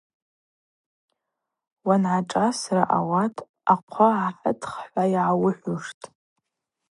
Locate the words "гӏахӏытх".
4.17-4.69